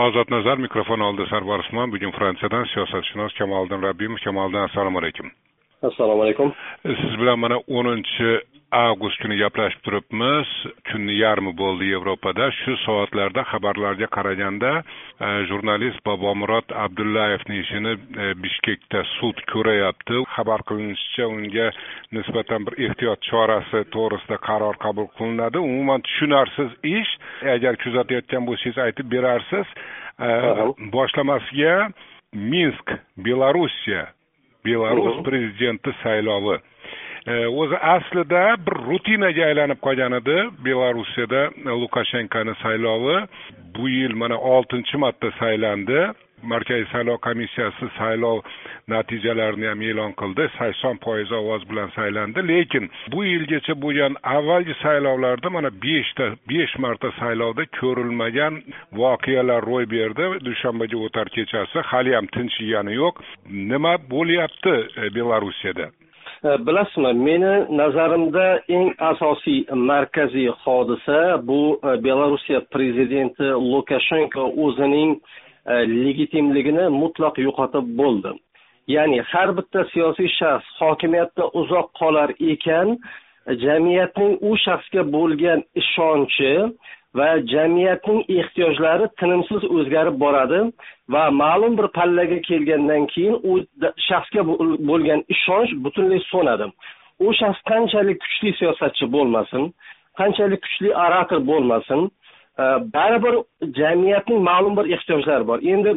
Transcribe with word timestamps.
ozod 0.00 0.30
nazar 0.32 0.58
mikrofon 0.58 1.02
oldida 1.02 1.28
sarvar 1.30 1.60
usmon 1.60 1.90
bugun 1.92 2.12
fransiyadan 2.18 2.66
siyosatshunos 2.72 3.34
kamoliddin 3.38 3.82
rabbimov 3.88 4.20
kamoliddin 4.24 4.64
assalomu 4.68 4.98
alaykum 4.98 5.30
assalomu 5.82 6.22
alaykum. 6.22 6.52
Siz 6.82 7.12
bilan 7.20 7.38
mana 7.38 7.56
o'ninchi 7.78 8.30
avgust 8.70 9.18
kuni 9.22 9.36
gaplashib 9.40 9.82
turibmiz. 9.86 10.48
Kunni 10.90 11.16
yarmi 11.18 11.52
bo'ldi 11.58 11.90
yevropada. 11.90 12.50
Shu 12.60 12.76
soatlarda 12.84 13.42
xabarlarga 13.52 14.08
qaraganda 14.16 14.72
e, 14.80 15.30
jurnalist 15.50 16.04
bobomurod 16.06 16.74
abdullayevni 16.84 17.58
ishini 17.62 17.94
e, 17.96 18.28
bishkekda 18.42 19.02
sud 19.16 19.42
ko'rayapti. 19.52 20.22
Xabar 20.36 20.64
qilinishicha 20.68 21.26
unga 21.36 21.70
nisbatan 22.12 22.68
bir 22.68 22.78
ehtiyot 22.86 23.26
chorasi 23.30 23.84
to'g'risida 23.96 24.38
qaror 24.48 24.78
qabul 24.84 25.10
qilinadi. 25.18 25.58
Umuman 25.58 26.06
tushunarsiz 26.06 26.70
ish. 27.00 27.12
Agar 27.56 27.80
kuzatayotgan 27.82 28.46
bo'lsangiz 28.48 28.78
aytib 28.86 29.10
berarsiz. 29.16 29.66
E, 30.20 30.30
boshlamasiga 30.94 31.76
minsk 32.32 32.86
belorussiya 33.26 34.06
belarus 34.64 35.22
prezidenti 35.26 35.94
saylovi. 36.02 36.58
O'zi 37.60 37.76
aslida 37.94 38.42
bir 38.66 38.76
rutinaga 38.88 39.44
aylanib 39.50 39.80
qolgan 39.86 40.16
edi 40.20 40.36
belarusiyada 40.64 41.42
lukashenkoni 41.82 42.54
saylovi. 42.62 43.16
Bu 43.76 43.88
yil 43.88 44.14
mana 44.22 44.38
oltinchi 44.38 44.96
marta 44.96 45.30
saylandi. 45.38 46.00
Markaziy 46.42 46.86
saylov 46.92 47.18
komissiyasi 47.26 47.86
saylov 47.98 48.38
natijalarini 48.94 49.66
ham 49.72 49.82
e'lon 49.90 50.12
qildi. 50.20 50.48
Sakson 50.58 50.96
foiz 51.04 51.32
ovoz 51.40 51.62
bilan 51.70 51.88
saylandi. 51.96 52.40
Lekin 52.52 52.90
bu 53.12 53.24
yilgacha 53.24 53.74
bo'lgan 53.84 54.14
avvalgi 54.36 54.74
saylovlarda 54.82 55.50
mana 55.56 55.70
beshta 55.84 56.26
besh 56.50 56.74
marta 56.84 57.10
saylovda 57.20 57.64
ko'rilmagan 57.80 58.54
voqealar 59.00 59.62
ro'y 59.70 59.86
berdi. 59.96 60.26
Dushanbaga 60.46 60.98
o'tar 61.06 61.28
kechasi 61.36 61.78
haliyam 61.90 62.26
tinchigani 62.34 62.94
yo'q. 63.02 63.14
Nima 63.70 63.94
bo'lyapti 64.12 64.74
e, 65.00 65.14
belarusiyada? 65.14 65.86
E, 66.48 66.50
bilasizmi 66.66 67.12
meni 67.26 67.54
nazarimda 67.80 68.46
eng 68.76 68.88
asosiy 69.12 69.60
markaziy 69.90 70.50
hodisa 70.64 71.20
bu 71.48 71.60
e, 71.88 71.96
belorussiya 72.06 72.60
prezidenti 72.74 73.46
lukashenko 73.72 74.44
o'zining 74.64 75.12
legitimligini 76.04 76.88
mutlaq 77.02 77.38
yo'qotib 77.46 77.90
bo'ldi. 78.00 78.32
Ya'ni 78.94 79.18
har 79.30 79.48
bitta 79.58 79.80
siyosiy 79.92 80.28
shaxs 80.38 80.66
hokimiyatda 80.80 81.44
uzoq 81.60 81.88
qolar 82.00 82.30
ekan 82.52 82.88
jamiyatning 83.64 84.32
u 84.48 84.50
shaxsga 84.64 85.02
bo'lgan 85.16 85.60
ishonchi 85.82 86.52
va 87.18 87.28
jamiyatning 87.52 88.20
ehtiyojlari 88.38 89.06
tinimsiz 89.20 89.62
o'zgarib 89.76 90.16
boradi 90.24 90.60
va 91.14 91.22
ma'lum 91.42 91.78
bir 91.78 91.88
pallaga 91.98 92.38
kelgandan 92.48 93.06
keyin 93.14 93.36
u 93.50 93.52
shaxsga 94.08 94.42
bo'lgan 94.90 95.20
ishonch 95.34 95.72
butunlay 95.84 96.20
so'nadi. 96.32 96.66
U 97.26 97.28
shaxs 97.40 97.60
qanchalik 97.70 98.18
kuchli 98.24 98.50
siyosatchi 98.60 99.12
bo'lmasin 99.16 99.62
qanchalik 100.20 100.60
kuchli 100.66 100.90
orator 101.04 101.40
bo'lmasin 101.50 102.00
e, 102.62 102.64
baribir 102.96 103.34
jamiyatning 103.80 104.40
ma'lum 104.50 104.76
bir 104.78 104.86
ehtiyojlari 104.96 105.44
bor. 105.50 105.58
Endi 105.72 105.90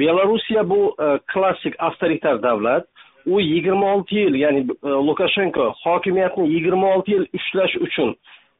belorussiya 0.00 0.70
bu 0.70 0.96
klassik 1.32 1.74
avtoritar 1.78 2.42
davlat 2.42 2.86
u 3.26 3.40
yigirma 3.40 3.94
olti 3.94 4.14
yil 4.16 4.34
ya'ni 4.34 4.66
lukashenko 4.82 5.74
hokimiyatni 5.84 6.48
yigirma 6.54 6.94
olti 6.94 7.12
yil 7.12 7.26
ushlash 7.38 7.76
uchun 7.86 8.14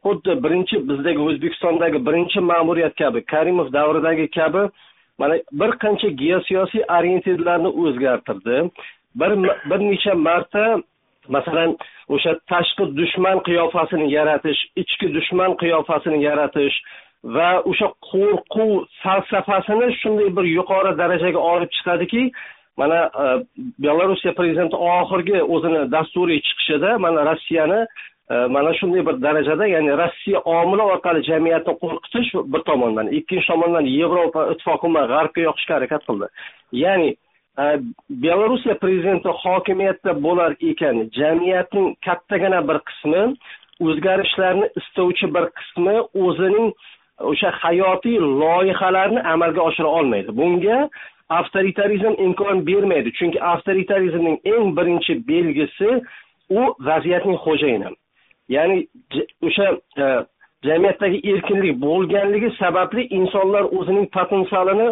xuddi 0.04 0.32
birinchi 0.44 0.76
bizdagi 0.88 1.20
o'zbekistondagi 1.28 2.06
birinchi 2.06 2.40
ma'muriyat 2.40 2.94
kabi 3.02 3.24
karimov 3.32 3.72
davridagi 3.72 4.26
kabi 4.38 4.62
mana 5.18 5.34
bir 5.60 5.70
qancha 5.82 6.08
geosiyosiy 6.22 6.82
orientirlarni 6.98 7.70
o'zgartirdi 7.82 8.56
bir 9.20 9.32
bir 9.70 9.80
necha 9.90 10.14
marta 10.14 10.64
masalan 11.28 11.76
o'sha 12.14 12.32
tashqi 12.52 12.84
dushman 12.96 13.38
qiyofasini 13.48 14.06
yaratish 14.16 14.60
ichki 14.82 15.06
dushman 15.16 15.56
qiyofasini 15.62 16.18
yaratish 16.28 16.76
va 17.24 17.62
o'sha 17.70 17.88
qo'rquv 18.10 18.84
falsafasini 19.02 19.88
shunday 20.00 20.28
bir 20.36 20.44
yuqori 20.56 20.92
darajaga 20.98 21.40
olib 21.52 21.70
chiqadiki 21.76 22.30
mana 22.76 22.98
e, 23.22 23.24
belorussiya 23.84 24.34
prezidenti 24.34 24.76
oxirgi 24.76 25.42
o'zini 25.42 25.80
dasturiy 25.94 26.40
chiqishida 26.46 26.98
mana 26.98 27.24
rossiyani 27.30 27.80
e, 28.30 28.34
mana 28.56 28.74
shunday 28.78 29.06
bir 29.06 29.22
darajada 29.22 29.66
ya'ni 29.74 29.92
rossiya 30.02 30.38
omili 30.56 30.84
orqali 30.92 31.24
jamiyatni 31.30 31.74
qo'rqitish 31.82 32.30
bir 32.52 32.62
tomondan 32.70 33.08
ikkinchi 33.18 33.46
tomondan 33.52 33.86
yevropa 33.98 34.46
ittifoqi 34.52 34.88
bilan 34.92 35.06
g'arbga 35.12 35.40
yoqishga 35.48 35.74
harakat 35.78 36.02
qildi. 36.08 36.26
Ya'ni 36.84 37.10
e, 37.62 37.64
belorussiya 38.24 38.74
prezidenti 38.84 39.30
hokimiyatda 39.44 40.12
bo'lar 40.26 40.50
ekan 40.70 40.96
jamiyatning 41.20 41.88
kattagina 42.06 42.60
bir 42.68 42.78
qismi 42.88 43.22
o'zgarishlarni 43.86 44.66
istovchi 44.80 45.26
bir 45.34 45.44
qismi 45.58 45.96
o'zining 46.26 46.68
o'sha 47.18 47.50
hayotiy 47.50 48.18
loyihalarni 48.18 49.20
amalga 49.20 49.60
oshira 49.60 49.88
olmaydi. 49.88 50.36
Bunga 50.36 50.88
avtoritarizm 51.28 52.14
imkon 52.24 52.66
bermaydi 52.66 53.12
chunki 53.18 53.42
avtoritarizmning 53.42 54.38
eng 54.44 54.76
birinchi 54.76 55.12
belgisi 55.28 55.90
u 56.50 56.60
vaziyatning 56.80 57.38
xo'jayini 57.44 57.90
ya'ni 58.48 58.86
o'sha 59.46 59.66
e, 60.02 60.04
jamiyatdagi 60.68 61.18
erkinlik 61.32 61.80
bo'lganligi 61.86 62.50
sababli 62.60 63.02
insonlar 63.18 63.64
o'zining 63.78 64.06
potensialini 64.16 64.88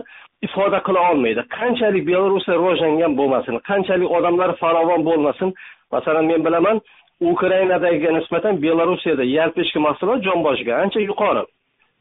ifoda 0.47 0.79
qila 0.87 1.01
olmaydi. 1.11 1.43
Qanchalik 1.59 2.07
belorusiya 2.11 2.57
rivojlangan 2.57 3.17
bo'lmasin 3.19 3.55
qanchalik 3.71 4.11
odamlar 4.19 4.57
farovon 4.63 5.05
bo'lmasin 5.09 5.55
masalan 5.93 6.25
men 6.31 6.45
bilaman 6.45 6.81
ukrainadagiga 7.33 8.11
nisbatan 8.19 8.63
belarusiyada 8.63 9.25
yalpi 9.25 9.63
mahsulot 9.87 10.25
jon 10.27 10.39
boshiga 10.47 10.73
ancha 10.83 11.01
yuqori. 11.01 11.45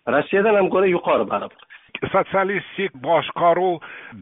Rossiyadan 0.07 0.55
ham 0.55 0.69
ko'ra 0.73 0.87
yuqori 0.95 1.25
baribir 1.33 1.61
sotsialistik 2.13 2.91
boshqaruv 3.07 3.75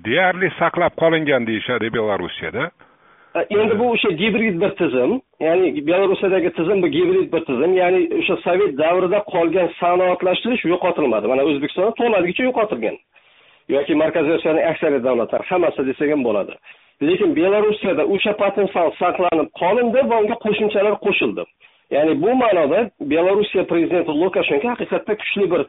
deyarli 0.05 0.49
saqlab 0.59 0.93
qolingan 1.01 1.47
deyishadi 1.47 1.93
belarusiyada. 1.93 2.63
Endi 3.49 3.79
bu 3.79 3.85
o'sha 3.93 4.11
gibrid 4.21 4.61
bir 4.61 4.71
tizim 4.81 5.11
ya'ni 5.39 5.87
belarusiyadagi 5.87 6.49
tizim 6.57 6.81
bu 6.83 6.87
gibrid 6.87 7.33
bir 7.33 7.45
tizim 7.49 7.73
ya'ni 7.81 8.01
o'sha 8.19 8.35
sovet 8.45 8.77
davrida 8.77 9.19
qolgan 9.33 9.69
sanoatlashtirish 9.81 10.65
yo'qotilmadi. 10.73 11.27
Mana 11.27 11.43
o'zbekistonda 11.49 11.91
to'laligicha 12.01 12.43
yo'qotilgan. 12.49 12.97
Yoki 13.75 13.95
markaziy 13.95 14.33
osiyoning 14.37 14.65
aksariyat 14.71 15.03
davlatlari 15.03 15.43
hammasi 15.51 15.87
desak 15.89 16.09
ham 16.13 16.21
bo'ladi. 16.27 16.53
Lekin 17.07 17.35
belarusiyada 17.39 18.03
o'sha 18.13 18.33
potensial 18.43 18.89
saqlanib 19.01 19.49
qolindi 19.61 19.99
va 20.09 20.15
unga 20.23 20.37
qo'shimchalar 20.45 20.95
qo'shildi 21.05 21.43
ya'ni 21.91 22.21
bu 22.21 22.35
ma'noda 22.35 22.89
belorussiya 23.01 23.63
prezidenti 23.71 24.11
lukashenko 24.21 24.67
haqiqatda 24.73 25.13
kuchli 25.21 25.51
bir 25.51 25.61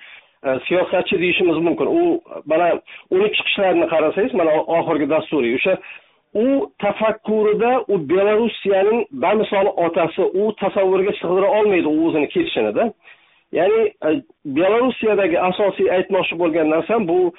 e, 0.47 0.59
siyosatchi 0.67 1.21
deyishimiz 1.21 1.57
mumkin. 1.67 1.87
U 1.87 2.21
mana 2.51 2.69
uni 3.11 3.29
chiqishlarini 3.37 3.87
qarasangiz 3.93 4.35
mana 4.35 4.53
oxirgi 4.79 5.07
dasturiy. 5.15 5.55
O'sha 5.59 5.75
u 6.35 6.47
tafakkurida 6.79 7.73
u 7.89 7.95
belorussiyaning 8.13 9.07
bamisoli 9.13 9.71
otasi 9.87 10.23
u 10.23 10.53
tasavvurga 10.63 11.13
sig'dira 11.21 11.49
olmaydi 11.59 11.89
u 11.89 12.07
o'zini 12.07 12.29
ketishinida. 12.29 12.93
Ya'ni 13.53 13.81
belorussiyadagi 13.81 14.25
belarusiyadagi 14.57 15.39
asosiy 15.51 15.91
aytmoqchi 15.97 16.39
bo'lgan 16.43 16.71
narsam 16.71 17.09
bu 17.09 17.33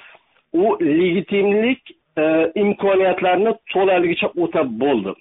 u 0.52 0.64
legitimlik 0.80 1.80
e, 2.22 2.24
imkoniyatlarini 2.54 3.52
to'laligicha 3.72 4.28
o'tab 4.42 4.68
bo'ldi. 4.84 5.12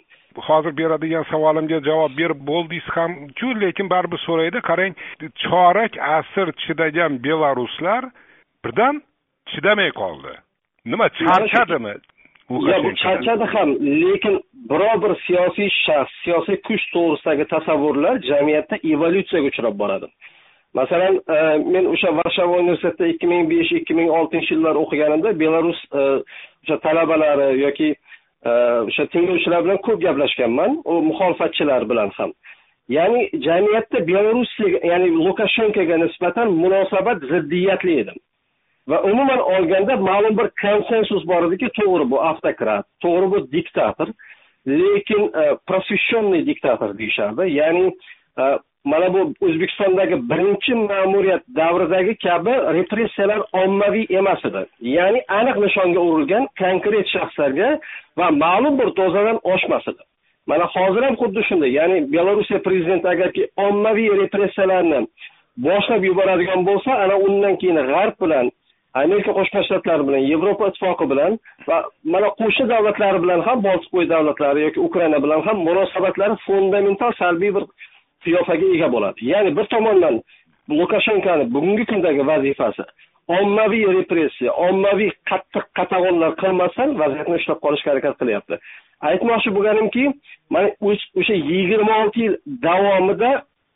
Hozir 0.47 0.77
beradigan 0.77 1.23
savolimga 1.31 1.79
javob 1.89 2.17
berib 2.17 2.39
bo'ldingiz 2.51 2.87
hamku 2.95 3.49
lekin 3.63 3.89
baribir 3.89 4.19
so'raydi. 4.27 4.59
Qarang 4.69 4.93
chorak 5.43 5.97
asr 6.17 6.47
chidagan 6.63 7.23
belaruslar 7.23 8.03
birdan 8.65 9.01
chidamay 9.51 9.91
qoldi. 10.01 10.33
Nima 10.85 11.09
charchadimi? 11.09 11.95
Yo'q 12.49 12.95
charchadi 13.03 13.45
ham 13.53 13.69
lekin 14.03 14.35
biror 14.69 14.97
bir 15.03 15.13
siyosiy 15.25 15.69
shaxs 15.85 16.13
siyosiy 16.23 16.57
kuch 16.67 16.83
to'g'risidagi 16.93 17.45
tasavvurlar 17.53 18.15
jamiyatda 18.29 18.75
evolyutsiyaga 18.93 19.47
uchrab 19.51 19.75
boradi. 19.83 20.07
Masalan 20.73 21.15
e, 21.35 21.37
men 21.73 21.85
o'sha 21.93 22.09
varshava 22.19 22.59
universitetida 22.63 23.07
ikki 23.13 23.27
ming 23.27 23.49
besh 23.51 23.71
ikki 23.79 23.93
ming 23.99 24.09
oltinchi 24.19 24.53
yillar 24.55 24.75
o'qiganimda 24.83 25.33
belarus 25.43 25.79
e, 25.99 26.01
o'sha 26.63 26.77
talabalari 26.85 27.47
yoki 27.61 27.89
Э, 28.45 28.51
o'sha 28.87 29.05
tinglovchilar 29.13 29.63
bilan 29.65 29.77
ko'p 29.85 30.01
gaplashganman. 30.01 30.81
U 30.85 30.93
muxolifatchilar 31.09 31.89
bilan 31.89 32.09
ham. 32.17 32.31
Ya'ni 32.89 33.29
jamiyatda 33.45 34.07
belaruslik 34.07 34.83
ya'ni 34.91 35.09
lukashenkoga 35.25 35.97
nisbatan 35.97 36.47
munosabat 36.63 37.21
ziddiyatli 37.31 37.99
edi 38.01 38.13
va 38.89 39.01
umuman 39.03 39.41
olganda 39.53 39.95
ma'lum 39.97 40.37
bir 40.37 40.47
konsensus 40.61 41.27
bor 41.27 41.47
ediki 41.47 41.69
to'g'ri 41.79 42.05
bu 42.11 42.17
avtokrat 42.29 42.85
to'g'ri 43.03 43.31
bu 43.33 43.51
diktator. 43.51 44.07
Lekin 44.67 45.23
e, 45.41 45.43
professionniy 45.69 46.45
diktator 46.45 46.97
deyishardi. 46.97 47.43
Ya'ni 47.59 47.85
e, 48.41 48.43
mana 48.85 49.13
bu 49.13 49.21
o'zbekistondagi 49.45 50.15
birinchi 50.29 50.73
ma'muriyat 50.75 51.43
davridagi 51.55 52.15
kabi 52.25 52.53
repressiyalar 52.77 53.41
ommaviy 53.63 54.05
emas 54.09 54.45
edi. 54.45 54.61
Ya'ni 54.97 55.19
aniq 55.39 55.57
nishonga 55.65 55.99
urilgan 55.99 56.47
konkret 56.61 57.07
shaxslarga 57.15 57.69
va 58.17 58.27
ma'lum 58.43 58.79
bir 58.79 58.89
dozadan 58.99 59.39
oshmas 59.53 59.87
edi. 59.87 60.03
Mana 60.47 60.65
hozir 60.75 61.03
ham 61.03 61.15
xuddi 61.21 61.41
shunday. 61.49 61.71
Ya'ni 61.79 61.97
belorussiya 62.13 62.59
prezidenti 62.67 63.07
agarki 63.07 63.47
ommaviy 63.67 64.09
repressiyalarni 64.21 64.99
boshlab 65.57 66.03
yuboradigan 66.03 66.65
bo'lsa 66.69 66.91
ana 67.03 67.15
undan 67.27 67.55
keyin 67.61 67.79
g'arb 67.91 68.15
bilan 68.23 68.51
amerika 68.93 69.31
qo'shma 69.37 69.63
shtatlari 69.67 70.07
bilan 70.07 70.23
yevropa 70.31 70.67
ittifoqi 70.69 71.05
bilan 71.11 71.37
va 71.67 71.77
mana 72.13 72.29
qo'shni 72.41 72.65
davlatlari 72.73 73.19
bilan 73.23 73.41
ham 73.47 73.63
boltiqbo'yi 73.67 74.09
davlatlari 74.13 74.63
yoki 74.65 74.79
ukraina 74.87 75.23
bilan 75.23 75.41
ham 75.47 75.57
munosabatlari 75.67 76.35
fundamental 76.47 77.11
salbiy 77.21 77.51
bir 77.57 77.63
qiyofaga 78.25 78.73
ega 78.75 78.91
bo'ladi. 78.95 79.29
Ya'ni 79.33 79.55
bir 79.57 79.65
tomondan 79.73 80.21
lukashenkoni 80.69 81.53
bugungi 81.53 81.85
kundagi 81.85 82.27
vazifasi 82.31 82.83
ommaviy 83.27 83.85
repressiya 83.97 84.53
ommaviy 84.67 85.11
qattiq 85.29 85.65
qatag'onlar 85.77 86.35
qilmasdan 86.41 86.95
vaziyatni 87.01 87.37
ushlab 87.39 87.59
qolishga 87.65 87.91
harakat 87.91 88.17
qilyapti. 88.21 88.59
Aytmoqchi 89.09 89.53
bo'lganimki 89.55 90.05
mana 90.53 90.69
o'sha 90.89 91.35
yigirma 91.51 92.03
olti 92.03 92.25
yil 92.25 92.35
davomida 92.65 93.31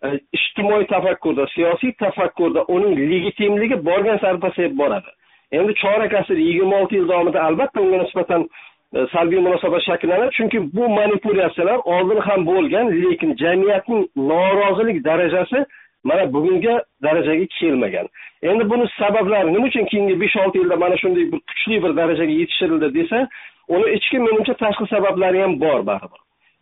e, 0.06 0.08
ijtimoiy 0.38 0.88
tafakkurda 0.94 1.48
siyosiy 1.56 1.94
tafakkurda 2.04 2.66
uning 2.76 2.96
legitimligi 3.12 3.80
borgan 3.90 4.20
sari 4.24 4.40
pasayib 4.46 4.78
boradi. 4.82 5.16
Endi 5.52 5.74
chorak 5.82 6.14
asr 6.22 6.38
yigirma 6.48 6.82
olti 6.82 7.00
yil 7.00 7.08
davomida 7.14 7.44
albatta 7.50 7.82
unga 7.86 8.04
nisbatan 8.04 8.48
E, 8.96 9.08
salbiy 9.14 9.40
munosabat 9.40 9.82
shakllanadi. 9.82 10.32
Chunki 10.38 10.58
bu 10.76 10.90
manipulyatsiyalar 10.90 11.80
oldin 11.94 12.20
ham 12.28 12.46
bo'lgan 12.46 12.88
lekin 13.04 13.36
jamiyatning 13.36 14.08
norozilik 14.16 15.04
darajasi 15.06 15.66
mana 16.04 16.34
bugungi 16.34 16.74
darajaga 17.04 17.46
kelmagan. 17.60 18.08
Endi 18.44 18.70
buni 18.70 18.86
sabablari 19.00 19.54
nima 19.54 19.68
uchun 19.68 19.86
keyingi 19.86 20.20
besh 20.22 20.38
olti 20.38 20.58
yilda 20.58 20.76
mana 20.76 20.98
shunday 20.98 21.32
bir 21.32 21.40
kuchli 21.50 21.84
bir 21.84 21.92
darajaga 22.00 22.34
yetishtirildi 22.42 22.94
desa 22.98 23.28
uni 23.68 23.88
ichki 23.98 24.20
menimcha 24.20 24.54
tashqi 24.64 24.86
sabablari 24.94 25.42
ham 25.42 25.60
bor 25.64 25.80
baribir. 25.90 26.22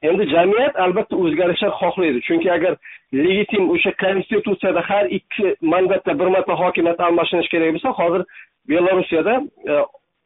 Endi 0.10 0.24
jamiyat 0.36 0.76
albatta 0.86 1.16
o'zgarishlar 1.24 1.72
xohlaydi. 1.82 2.20
Chunki 2.28 2.52
agar 2.58 2.74
legitim 3.14 3.64
o'sha 3.74 3.92
konstitutsiyada 4.04 4.82
har 4.90 5.06
ikki 5.18 5.56
mandatda 5.62 6.20
bir 6.20 6.28
marta 6.36 6.54
hokimiyat 6.62 7.00
almashinishi 7.00 7.50
kerak 7.54 7.74
bo'lsa 7.76 7.90
hozir 8.00 8.22
belarusiyada 8.70 9.34
e, 9.72 9.74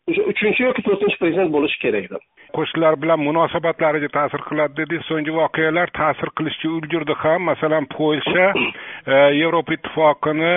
o'sha 0.07 0.23
uchinchi 0.31 0.63
yoki 0.63 0.81
to'rtinchi 0.87 1.17
prezident 1.19 1.51
bo'lishi 1.51 1.79
kerak 1.83 2.05
edi. 2.07 2.19
Qo'shnilar 2.55 2.95
bilan 3.03 3.19
munosabatlariga 3.27 4.09
ta'sir 4.17 4.41
qiladi 4.49 4.77
dedingiz 4.79 5.07
so'nggi 5.09 5.33
voqealar 5.35 5.91
ta'sir 5.99 6.29
qilishga 6.39 6.69
ulgurdi 6.77 7.15
ham. 7.23 7.43
Masalan 7.51 7.87
polsha 7.95 8.45
e, 9.13 9.15
yevropa 9.41 9.75
ittifoqini 9.77 10.53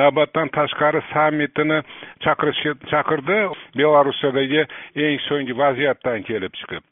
navbatdan 0.00 0.52
tashqari 0.56 1.02
sammitini 1.12 1.80
chaqirishga 2.24 2.72
chaqirdi. 2.92 3.38
Belarusiyadagi 3.78 4.62
eng 5.06 5.18
so'nggi 5.28 5.58
vaziyatdan 5.62 6.24
kelib 6.28 6.56
chiqib. 6.60 6.82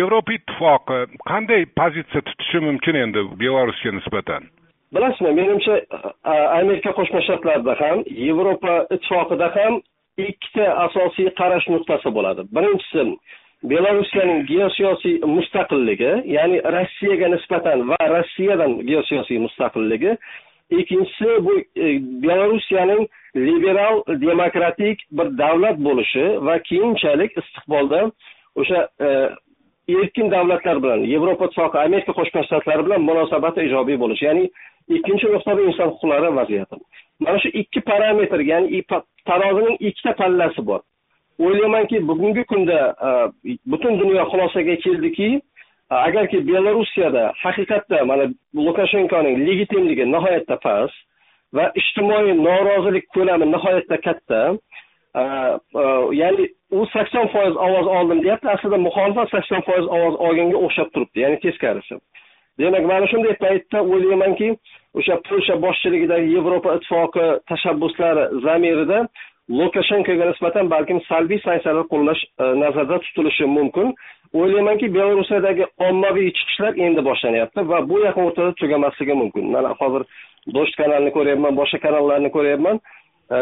Yevropa 0.00 0.36
ittifoqi 0.38 0.98
qanday 1.30 1.64
pozitsiya 1.80 2.26
tutishi 2.28 2.66
mumkin 2.68 3.00
endi 3.04 3.24
belarusga 3.44 3.94
nisbatan? 4.00 4.50
Bilasizmi 4.92 5.32
menimcha 5.40 5.74
amerika 6.60 6.92
qo'shma 6.98 7.24
shtatlarida 7.24 7.78
ham 7.80 8.04
yevropa 8.26 8.74
ittifoqida 8.96 9.48
ham 9.56 9.80
ikkita 10.18 10.66
asosiy 10.86 11.30
qarash 11.40 11.68
nuqtasi 11.72 12.12
bo'ladi. 12.16 12.44
Birinchisi 12.56 13.04
belorussiyaning 13.70 14.46
geosiyosiy 14.46 15.18
mustaqilligi 15.36 16.12
ya'ni 16.36 16.62
rossiyaga 16.76 17.28
nisbatan 17.34 17.88
va 17.90 18.00
rossiyadan 18.14 18.80
geosiyosiy 18.86 19.38
mustaqilligi. 19.46 20.16
Ikkinchisi 20.70 21.28
bu 21.46 21.54
e, 21.76 21.86
belorussiyaning 22.24 23.08
liberal 23.36 24.02
demokratik 24.26 25.06
bir 25.12 25.38
davlat 25.38 25.78
bo'lishi 25.86 26.24
va 26.46 26.58
keyinchalik 26.68 27.38
istiqbolda 27.38 28.10
o'sha 28.56 28.88
e, 29.00 29.08
erkin 29.88 30.30
davlatlar 30.30 30.82
bilan 30.82 31.06
yevropa 31.14 31.48
ittifoqi 31.48 31.78
amerika 31.78 32.12
qo'shma 32.18 32.44
shtatlari 32.46 32.86
bilan 32.86 33.02
munosabati 33.10 33.66
ijobiy 33.68 33.98
bo'lishi 34.04 34.24
ya'ni 34.28 34.44
ikkinchi 34.96 35.26
nuqtada 35.34 35.62
inson 35.68 35.92
huquqlari 35.92 36.34
vaziyati. 36.40 36.76
Mana 37.20 37.38
shu 37.42 37.48
ikki 37.62 37.80
parametr 37.90 38.40
ya'ni 38.52 38.68
tarozining 39.28 39.76
ikkita 39.80 40.14
pallasi 40.20 40.64
bor. 40.66 40.80
O'ylaymanki 41.40 42.02
bugungi 42.08 42.44
kunda 42.44 42.78
e, 43.08 43.56
butun 43.66 43.98
dunyo 44.00 44.24
xulosaga 44.32 44.76
keldiki 44.84 45.30
e, 45.34 45.94
agarki 45.94 46.42
belarusiyada 46.48 47.32
haqiqatda 47.44 48.04
mana 48.10 48.28
lukashenkoning 48.54 49.46
legitimligi 49.48 50.06
nihoyatda 50.12 50.56
past 50.66 50.98
va 51.56 51.70
ijtimoiy 51.80 52.36
norozilik 52.46 53.08
ko'lami 53.16 53.50
nihoyatda 53.54 54.00
katta 54.06 54.42
e, 55.20 55.22
ya'ni 56.20 56.48
u 56.70 56.86
sakson 56.94 57.28
foiz 57.34 57.56
ovoz 57.66 57.86
oldim 57.96 58.22
deyapti. 58.24 58.48
Aslida 58.54 58.78
muxolifat 58.86 59.30
sakson 59.34 59.62
foiz 59.68 59.86
ovoz 59.96 60.20
olganga 60.26 60.66
o'xshab 60.66 60.92
turibdi 60.94 61.24
ya'ni 61.24 61.40
teskarisi 61.46 62.00
demak 62.58 62.84
mana 62.92 63.06
shunday 63.12 63.34
paytda 63.44 63.78
o'ylaymanki 63.92 64.48
o'sha 64.98 65.14
polsha 65.28 65.54
boshchiligidagi 65.64 66.32
yevropa 66.36 66.74
ittifoqi 66.78 67.26
tashabbuslari 67.50 68.24
zamirida 68.46 68.98
lukashenkoga 69.58 70.24
nisbatan 70.30 70.70
balkim 70.70 71.00
salbiy 71.08 71.40
sanksiyalar 71.44 71.86
qo'llash 71.92 72.22
e, 72.42 72.44
nazarda 72.64 72.98
tutilishi 73.04 73.46
mumkin. 73.56 73.94
O'ylaymanki 74.40 74.88
belorussiyadagi 74.94 75.64
ommaviy 75.88 76.30
chiqishlar 76.38 76.78
endi 76.86 77.04
boshlanyapti 77.08 77.64
va 77.70 77.78
bu 77.88 78.00
yaqin 78.06 78.28
o'rtada 78.28 78.52
tugamasligi 78.60 79.14
mumkin. 79.22 79.50
Mana 79.54 79.74
hozir 79.80 80.02
do'st 80.54 80.76
kanalini 80.80 81.12
ko'ryapman 81.16 81.58
boshqa 81.60 81.78
kanallarni 81.86 82.30
ko'ryapman. 82.36 82.80
E, 83.34 83.36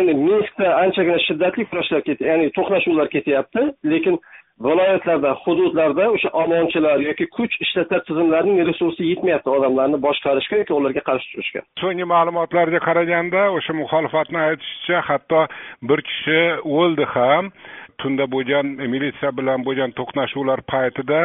endi 0.00 0.14
minskda 0.28 0.76
anchagina 0.84 1.18
shiddatli 1.28 1.64
kurashlar 1.70 2.00
ya'ni 2.30 2.52
to'qnashuvlar 2.58 3.08
ketyapti 3.14 3.62
lekin 3.92 4.20
viloyatlarda 4.66 5.30
hududlarda 5.44 6.04
o'sha 6.14 6.30
omonchilar 6.42 6.98
yoki 7.08 7.26
kuch 7.36 7.54
ishlatar 7.64 8.00
tizimlarning 8.08 8.60
resursi 8.70 9.08
yetmayapti 9.10 9.50
odamlarni 9.56 9.98
boshqarishga 10.06 10.62
yoki 10.62 10.76
ularga 10.78 11.02
qarshi 11.08 11.28
turishga. 11.32 11.60
So'nggi 11.82 12.06
ma'lumotlarga 12.14 12.80
qaraganda 12.88 13.44
o'sha 13.56 13.76
muxolifatni 13.82 14.40
aytishicha 14.48 15.04
hatto 15.10 15.40
bir 15.88 16.00
kishi 16.08 16.40
o'ldi 16.78 17.04
ham. 17.14 17.52
Tunda 18.00 18.24
bo'lgan 18.34 18.66
militsiya 18.92 19.30
bilan 19.38 19.64
bo'lgan 19.66 19.90
to'qnashuvlar 19.98 20.60
paytida 20.72 21.20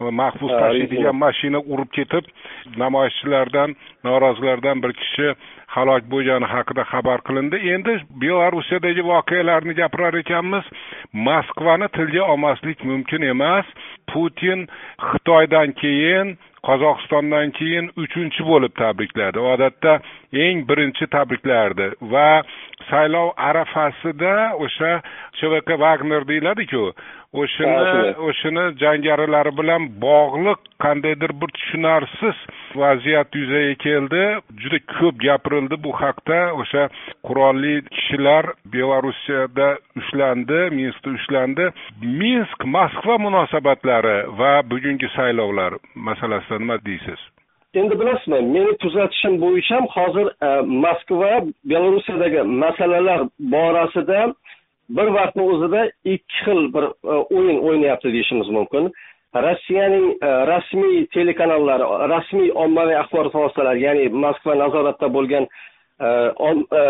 mahbus 0.00 0.52
tashiydigan 0.60 1.16
mashina 1.16 1.60
urib 1.72 1.90
ketib 1.98 2.24
namoyishchilardan 2.76 3.76
norozilardan 4.04 4.82
bir 4.82 4.92
kishi 4.92 5.28
halok 5.76 6.04
bo'lgani 6.12 6.46
haqida 6.54 6.84
xabar 6.92 7.18
qilindi. 7.26 7.56
Endi 7.74 7.92
belarusiyadagi 8.22 9.02
voqealarni 9.12 9.74
gapirar 9.80 10.14
ekanmiz. 10.22 10.64
Moskvani 11.12 11.88
tilga 11.96 12.22
olmaslik 12.32 12.84
mumkin 12.84 13.22
emas. 13.32 13.66
Putin 14.12 14.68
xitoydan 15.08 15.72
keyin 15.82 16.36
qozog'istondan 16.68 17.52
keyin 17.58 17.90
uchinchi 18.02 18.42
bo'lib 18.50 18.72
tabrikladi. 18.82 19.38
Odatda 19.52 19.92
eng 20.44 20.64
birinchi 20.68 21.06
tabriklardi 21.16 21.86
va 22.12 22.30
saylov 22.90 23.28
arafasida 23.48 24.34
o'sha 24.64 24.92
chvk 25.38 25.78
vagner 25.84 26.22
deyiladiku 26.30 26.82
o'shani 27.42 28.14
o'shani 28.28 28.64
jangarilari 28.82 29.52
bilan 29.60 29.82
bog'liq 30.04 30.60
qandaydir 30.84 31.32
bir 31.40 31.50
tushunarsiz 31.58 32.38
vaziyat 32.82 33.38
yuzaga 33.40 33.74
keldi. 33.86 34.22
Juda 34.62 34.78
ko'p 34.94 35.16
gapirildi 35.26 35.76
bu 35.84 35.92
haqda. 36.02 36.38
O'sha 36.62 36.88
qurolli 37.26 37.74
kishilar 37.94 38.44
belarusiyada 38.74 39.68
ushlandi 40.00 40.60
minskda 40.78 41.16
ushlandi. 41.18 41.64
Minsk 42.20 42.68
moskva 42.76 43.18
munosabatlari 43.26 44.18
va 44.40 44.52
bugungi 44.70 45.08
saylovlar 45.16 45.72
masalasida 46.08 46.58
nima 46.62 46.78
deysiz 46.88 47.20
endi 47.80 47.98
bilasizmi 48.00 48.40
meni 48.54 48.76
kuzatishim 48.82 49.40
bo'yicha 49.44 49.78
hozir 49.96 50.26
e, 50.46 50.48
moskva 50.84 51.32
belarusiyadagi 51.70 52.42
masalalar 52.62 53.20
borasida 53.38 54.20
bir 54.96 55.08
vaqtni 55.18 55.42
o'zida 55.52 55.82
ikki 56.04 56.36
xil 56.44 56.60
bir 56.74 56.84
e, 56.84 57.14
o'yin 57.36 57.58
o'ynayapti 57.68 58.12
deyishimiz 58.12 58.48
mumkin. 58.48 58.92
Rossiyaning 59.46 60.06
e, 60.22 60.28
rasmiy 60.52 61.06
telekanallari 61.16 61.86
rasmiy 62.14 62.50
ommaviy 62.64 62.98
axborot 63.02 63.34
vositalari 63.34 63.82
ya'ni 63.86 64.08
moskva 64.24 64.58
nazoratida 64.64 65.12
bo'lgan 65.16 65.48
e, 66.00 66.08
e, 66.80 66.82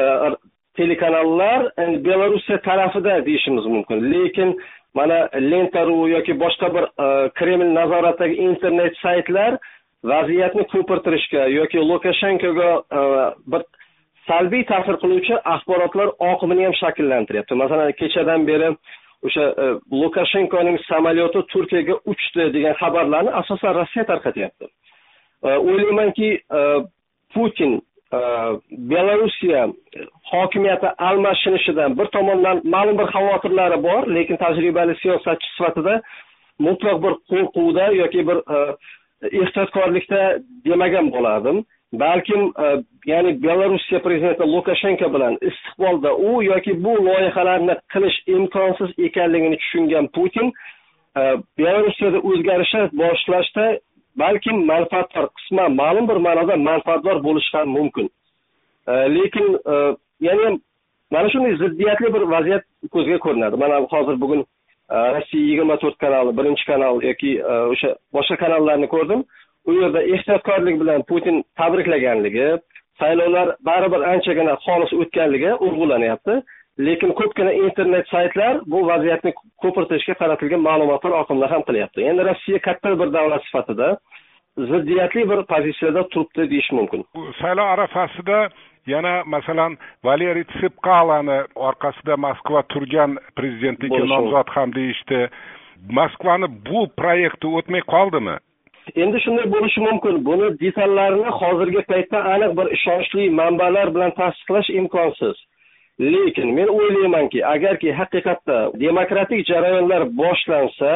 telekanallar 0.76 1.60
belorussiya 2.08 2.60
tarafida 2.68 3.26
deyishimiz 3.26 3.66
mumkin. 3.74 4.10
Lekin 4.12 4.58
mana 4.94 5.28
lenta.ru 5.50 6.08
yoki 6.08 6.40
boshqa 6.40 6.74
bir 6.74 6.84
e, 7.04 7.28
kreml 7.38 7.74
nazoratidagi 7.80 8.34
internet 8.48 8.94
saytlar 9.02 9.58
vaziyatni 10.04 10.64
ko'pirtirishga 10.72 11.46
yoki 11.46 11.78
lukashenkoga 11.78 12.70
e, 12.98 13.00
bir 13.52 13.62
salbiy 14.28 14.64
ta'sir 14.70 14.98
qiluvchi 15.02 15.34
axborotlar 15.54 16.12
oqimini 16.30 16.64
ham 16.64 16.74
shakllantiryapti. 16.82 17.54
Masalan 17.54 17.92
kechadan 18.00 18.46
beri 18.46 18.70
o'sha 19.26 19.44
e, 19.64 19.66
lukashenkoning 20.02 20.78
samolyoti 20.88 21.42
turkiyaga 21.52 21.98
uchdi 22.12 22.52
degan 22.56 22.78
xabarlarni 22.82 23.34
asosan 23.42 23.74
rossiya 23.80 24.04
tarqatyapti. 24.12 24.70
E, 25.44 25.48
o'ylaymanki 25.48 26.30
putin 27.34 27.80
belorussiya 28.90 29.68
hokimiyati 30.32 30.86
almashinishidan 30.98 31.98
bir 31.98 32.06
tomondan 32.16 32.60
ma'lum 32.64 32.98
bir 32.98 33.08
xavotirlari 33.14 33.82
bor 33.82 34.06
lekin 34.14 34.36
tajribali 34.36 34.94
siyosatchi 35.02 35.48
sifatida 35.56 36.02
mutlaq 36.58 37.02
bir 37.04 37.12
qo'rquvda 37.30 37.86
yoki 38.02 38.26
bir 38.28 38.38
e, 38.54 38.76
ehtiyotkorlikda 39.22 40.38
demagan 40.64 41.10
bo'lardim. 41.12 41.64
Balkim 41.92 42.52
e, 42.64 42.82
ya'ni 43.06 43.42
belorussiya 43.42 44.02
prezidenti 44.02 44.42
lukashenko 44.42 45.12
bilan 45.14 45.38
istiqbolda 45.40 46.14
u 46.14 46.42
yoki 46.42 46.84
bu 46.84 46.92
loyihalarni 47.06 47.74
qilish 47.92 48.18
imkonsiz 48.26 48.90
ekanligini 48.98 49.56
tushungan 49.56 50.06
putin 50.06 50.52
e, 51.16 51.22
belorussiyada 51.58 52.18
o'zgarishni 52.18 52.82
boshlashda 53.02 53.66
balkim 54.16 54.66
manfaatdor 54.72 55.28
qisman 55.36 55.76
ma'lum 55.82 56.08
bir 56.08 56.18
ma'noda 56.26 56.56
manfaatdor 56.56 57.24
bo'lishi 57.24 57.58
ham 57.58 57.68
mumkin. 57.68 58.10
E, 58.88 58.92
lekin 58.92 59.46
ya'ni 60.20 60.60
mana 61.10 61.30
shunday 61.30 61.56
ziddiyatli 61.62 62.14
bir 62.14 62.20
vaziyat 62.34 62.64
ko'zga 62.94 63.18
ko'rinadi. 63.18 63.56
Mana 63.56 63.76
hozir 63.94 64.20
bugun 64.20 64.44
rossiya 64.90 65.46
yigirma 65.50 65.76
to'rt 65.82 65.98
kanali 65.98 66.36
birinchi 66.38 66.64
kanal 66.70 67.02
yoki 67.02 67.32
o'sha 67.72 67.90
boshqa 68.16 68.36
kanallarni 68.42 68.88
ko'rdim 68.94 69.24
u 69.66 69.72
yerda 69.80 70.02
ehtiyotkorlik 70.14 70.80
bilan 70.82 71.02
putin 71.10 71.44
tabriklaganligi 71.60 72.48
saylovlar 73.00 73.48
baribir 73.68 74.02
anchagina 74.12 74.54
xolis 74.66 74.92
o'tganligi 75.02 75.50
urg'ulanyapti 75.66 76.34
lekin 76.86 77.12
ko'pgina 77.20 77.52
internet 77.52 78.06
saytlar 78.14 78.60
bu 78.72 78.86
vaziyatni 78.90 79.32
ko'pirtirishga 79.62 80.14
qaratilgan 80.22 80.62
ma'lumotlar 80.68 81.18
oqimini 81.20 81.48
ham 81.52 81.62
qilyapti 81.68 82.06
endi 82.10 82.28
rossiya 82.28 82.58
katta 82.68 82.94
bir 83.00 83.12
davlat 83.18 83.42
sifatida 83.48 83.88
ziddiyatli 84.70 85.28
bir 85.30 85.42
pozitsiyada 85.52 86.08
turibdi 86.12 86.50
deyish 86.52 86.70
mumkin 86.78 87.04
saylov 87.40 87.68
arafasida 87.74 88.38
yana 88.86 89.22
masalan 89.24 89.76
valeriy 90.04 90.44
tsipkalani 90.52 91.38
orqasida 91.68 92.16
moskva 92.26 92.62
turgan 92.72 93.18
prezidentlikka 93.36 94.04
nomzod 94.12 94.48
ham 94.56 94.74
deyishdi. 94.74 95.28
Moskvani 95.98 96.48
bu 96.68 96.86
proyekti 97.00 97.46
o'tmay 97.58 97.82
qoldimi? 97.94 98.36
Endi 99.02 99.20
shunday 99.24 99.46
bo'lishi 99.54 99.80
mumkin. 99.88 100.24
Buni 100.28 100.48
detallarini 100.62 101.30
hozirgi 101.40 101.82
paytda 101.90 102.22
aniq 102.34 102.56
bir 102.58 102.72
ishonchli 102.78 103.28
manbalar 103.40 103.94
bilan 103.94 104.12
tasdiqlash 104.20 104.70
imkonsiz. 104.80 105.36
Lekin 106.00 106.54
men 106.54 106.68
o'ylaymanki 106.78 107.46
agarki 107.54 107.92
haqiqatda 108.00 108.58
demokratik 108.80 109.46
jarayonlar 109.50 110.02
boshlansa 110.20 110.90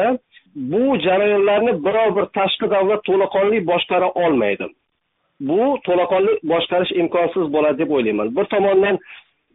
bu 0.55 0.99
jarayonlarni 1.05 1.73
biror 1.85 2.09
bir 2.17 2.25
tashqi 2.37 2.69
davlat 2.75 3.01
to'laqonli 3.09 3.59
boshqara 3.71 4.09
olmaydi 4.23 4.67
bu 5.49 5.61
to'laqonli 5.87 6.33
boshqarish 6.51 6.93
imkonsiz 7.01 7.45
bo'ladi 7.55 7.77
deb 7.83 7.91
o'ylayman. 7.97 8.35
Bir 8.35 8.45
tomondan 8.53 8.99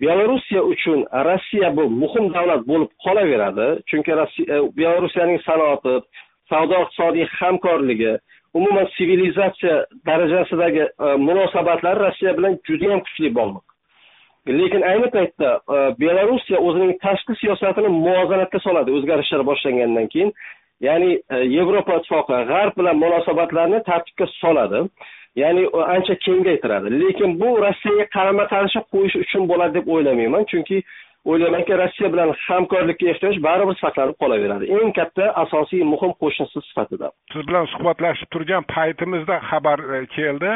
belorussiya 0.00 0.62
uchun 0.62 1.06
rossiya 1.28 1.76
bu 1.76 1.84
muhim 2.02 2.34
davlat 2.34 2.62
bo'lib 2.70 2.90
qolaveradi 3.04 3.66
chunki 3.90 4.12
rossiya 4.20 4.56
e, 4.56 4.58
belorussiyaning 4.78 5.40
sanoati 5.48 5.94
savdo 6.50 6.80
iqtisodiy 6.82 7.26
hamkorligi 7.38 8.12
umuman 8.54 8.88
sivilizatsiya 8.96 9.76
darajasidagi 10.06 10.84
e, 11.06 11.06
rossiya 12.04 12.36
bilan 12.38 12.58
judayam 12.68 13.00
kuchli 13.06 13.34
bog'liq. 13.38 13.64
Lekin 14.58 14.82
ayni 14.90 15.08
paytda 15.16 15.50
e, 15.76 15.78
belorussiya 16.00 16.58
o'zining 16.66 16.92
tashqi 17.04 17.34
siyosatini 17.42 17.88
muvozanatga 17.88 18.58
soladi 18.66 18.90
o'zgarishlar 18.96 19.46
boshlangandan 19.50 20.06
keyin. 20.12 20.32
Ya'ni 20.80 21.20
e, 21.30 21.36
yevropa 21.56 22.00
ittifoqi 22.00 22.42
g'arb 22.50 22.76
bilan 22.78 22.96
munosabatlarni 23.04 23.82
tartibga 23.82 24.26
soladi. 24.40 24.82
Ya'ni 25.36 25.66
ancha 25.94 26.14
kengaytiradi. 26.26 26.88
Lekin 27.00 27.40
bu 27.40 27.48
rossiyaga 27.64 28.06
qarama 28.16 28.44
qarshi 28.54 28.80
qo'yish 28.92 29.16
uchun 29.24 29.48
bo'ladi 29.50 29.74
deb 29.78 29.90
o'ylamayman. 29.94 30.44
Chunki 30.52 30.78
o'ylaymanki 31.30 31.76
rossiya 31.82 32.08
bilan 32.14 32.32
hamkorlikka 32.46 33.06
ehtiyoj 33.12 33.36
baribir 33.46 33.76
saqlanib 33.82 34.16
qolaveradi. 34.22 34.70
Eng 34.78 34.92
katta 34.98 35.24
asosiy 35.42 35.84
muhim 35.92 36.12
qo'shnisi 36.22 36.62
sifatida. 36.68 37.10
Siz 37.32 37.42
bilan 37.48 37.68
suhbatlashib 37.74 38.32
turgan 38.34 38.64
paytimizda 38.74 39.36
xabar 39.50 39.78
e, 39.96 40.00
keldi. 40.16 40.52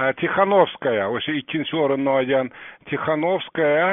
E, 0.00 0.12
tixanovskaya 0.20 1.08
o'sha 1.16 1.36
ikkinchi 1.40 1.80
o'rinni 1.84 2.10
olgan 2.18 2.52
tixanovskaya 2.90 3.90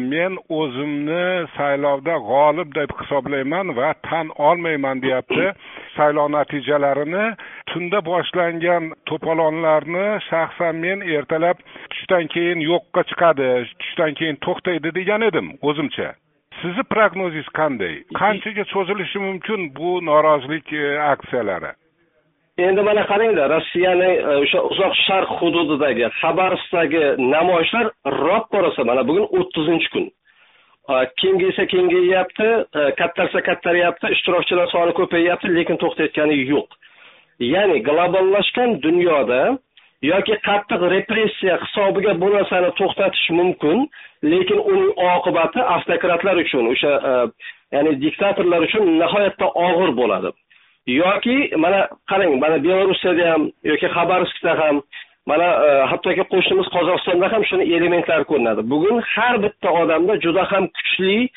men 0.00 0.38
o'zimni 0.58 1.46
saylovda 1.56 2.16
g'olib 2.28 2.74
deb 2.78 2.90
hisoblayman 3.00 3.74
va 3.78 3.92
tan 4.08 4.30
olmayman 4.48 5.02
deyapti. 5.04 5.46
Saylov 5.96 6.28
natijalarini 6.36 7.24
tunda 7.70 8.00
boshlangan 8.10 8.90
to'polonlarni 9.08 10.06
shaxsan 10.28 10.82
men 10.84 11.06
ertalab 11.16 11.64
tushdan 11.92 12.28
keyin 12.34 12.60
yo'qqa 12.70 13.06
chiqadi 13.10 13.48
tushdan 13.80 14.12
keyin 14.18 14.36
to'xtaydi 14.46 14.94
degan 15.00 15.28
edim 15.30 15.48
o'zimcha. 15.68 16.08
Sizni 16.60 16.84
prognozingiz 16.94 17.48
qanday? 17.58 17.96
Qanchaga 18.20 18.64
cho'zilishi 18.72 19.18
mumkin 19.28 19.60
bu 19.78 19.90
norozilik 20.10 20.72
e, 20.72 20.84
aksiyalari 21.14 21.72
endi 22.58 22.82
mana 22.82 23.02
qaranglar 23.06 23.50
rossiyani 23.50 24.10
e, 24.30 24.36
o'sha 24.42 24.60
uzoq 24.70 24.94
sharq 25.06 25.30
hududidagi 25.40 26.06
xabarovskdagi 26.20 27.02
namoyishlar 27.34 27.86
roppa 28.20 28.62
rosa 28.64 28.84
mana 28.84 29.02
bugun 29.08 29.26
o'ttizinchi 29.38 29.88
kun. 29.94 30.06
E, 30.92 30.94
Kengaysa 31.20 31.66
kengayyapti? 31.72 32.48
E, 32.78 32.80
kattarsa 33.00 33.42
kattaryapti 33.48 34.12
ishtirokchilar 34.16 34.66
soni 34.74 34.92
ko'payyapti 35.00 35.52
lekin 35.58 35.76
to'xtayotgani 35.82 36.36
yo'q. 36.52 36.68
Ya'ni 37.52 37.76
globallashgan 37.88 38.70
dunyoda 38.86 39.42
yoki 40.12 40.34
qattiq 40.48 40.80
repressiya 40.94 41.58
hisobiga 41.64 42.12
bu 42.22 42.32
narsani 42.36 42.70
to'xtatish 42.80 43.28
mumkin 43.38 43.78
lekin 44.32 44.58
uning 44.72 44.92
oqibati 45.12 45.60
avtokratlar 45.74 46.36
uchun 46.44 46.72
o'sha 46.72 46.92
ya'ni 47.74 47.92
diktatorlar 48.04 48.60
uchun 48.68 48.82
nihoyatda 49.02 49.46
og'ir 49.66 49.92
bo'ladi. 50.00 50.30
Yoki 50.86 51.50
mana 51.56 51.88
qarang 52.10 52.38
mana 52.40 52.64
belorussiyada 52.64 53.32
ham 53.32 53.42
yoki 53.64 53.86
xabarovskda 53.96 54.58
ham 54.58 54.82
mana 55.26 55.48
e, 55.66 55.68
hattoki 55.90 56.24
qo'shnimiz 56.32 56.68
qozog'istonda 56.76 57.32
ham 57.32 57.42
shuni 57.50 57.64
elementlari 57.76 58.24
ko'rinadi. 58.30 58.62
Bugun 58.72 59.02
har 59.14 59.34
bitta 59.44 59.68
odamda 59.82 60.14
juda 60.24 60.44
ham 60.52 60.64
kuchli 60.76 61.28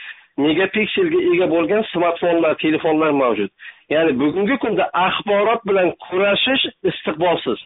megapikselga 0.46 1.20
ega 1.32 1.48
bo'lgan 1.56 1.84
smartfonlar 1.94 2.54
telefonlar 2.64 3.12
mavjud. 3.22 3.52
Ya'ni 3.94 4.12
bugungi 4.22 4.58
kunda 4.64 4.84
axborot 5.06 5.62
bilan 5.70 5.90
kurashish 6.06 6.64
istiqbolsiz. 6.90 7.60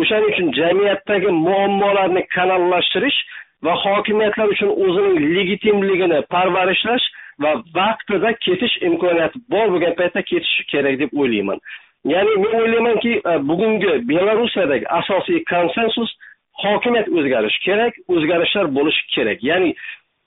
O'shaning 0.00 0.28
uchun 0.32 0.48
jamiyatdagi 0.60 1.30
muammolarni 1.46 2.22
kanallashtirish 2.36 3.18
va 3.64 3.72
hokimiyatlar 3.84 4.48
uchun 4.54 4.70
o'zining 4.84 5.16
legitimligini 5.36 6.20
parvarishlash 6.34 7.06
va 7.40 7.52
vaqtida 7.74 8.32
ketish 8.46 8.76
imkoniyati 8.88 9.38
bor 9.50 9.72
bo'lgan 9.74 9.94
paytda 10.00 10.22
ketish 10.22 10.66
kerak 10.72 10.98
deb 10.98 11.10
o'ylayman. 11.20 11.58
Ya'ni 12.04 12.36
men 12.44 12.60
o'ylaymanki 12.60 13.12
e, 13.30 13.32
bugungi 13.48 14.08
belarusiyadagi 14.08 14.88
asosiy 15.00 15.44
konsensus 15.44 16.10
hokimiyat 16.64 17.08
o'zgarishi 17.08 17.60
kerak 17.66 17.94
o'zgarishlar 18.08 18.74
bo'lishi 18.76 19.06
kerak. 19.14 19.44
Ya'ni 19.50 19.74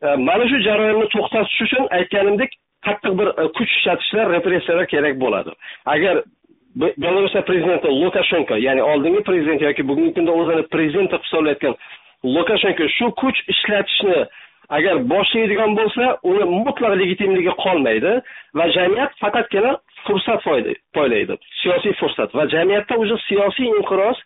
e, 0.05 0.15
mana 0.27 0.47
shu 0.51 0.62
jarayonni 0.67 1.09
to'xtatish 1.15 1.62
uchun 1.65 1.91
aytganimdek 1.97 2.55
qattiq 2.88 3.13
bir 3.19 3.27
e, 3.27 3.47
kuch 3.57 3.71
ishlatishlar 3.77 4.31
repressiyalar 4.38 4.85
kerak 4.93 5.19
bo'ladi. 5.24 5.51
Agar 5.85 6.24
belorussiya 6.75 7.45
prezidenti 7.45 7.88
lukashenko 7.88 8.55
ya'ni 8.67 8.83
oldingi 8.83 9.24
prezident 9.24 9.62
yoki 9.62 9.88
bugungi 9.88 10.13
kunda 10.13 10.31
o'zini 10.31 10.63
prezident 10.67 11.12
deb 11.12 11.24
hisoblayotgan 11.24 11.75
lukashenko 12.35 12.88
shu 12.97 13.12
kuch 13.21 13.39
ishlatishni 13.53 14.17
agar 14.69 14.95
boshlaydigan 15.13 15.75
bo'lsa 15.79 16.17
uni 16.31 16.45
mutlaq 16.65 16.93
legitimligi 17.01 17.53
qolmaydi 17.63 18.13
va 18.57 18.65
jamiyat 18.77 19.12
faqatgina 19.24 19.72
fursat 20.05 20.39
poylaydi 20.98 21.38
siyosiy 21.62 21.93
fursat 22.01 22.36
va 22.36 22.48
jamiyatda 22.55 22.98
уже 23.03 23.17
siyosiy 23.27 23.67
inqiroz 23.77 24.17